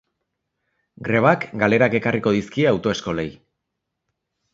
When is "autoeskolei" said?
2.71-3.27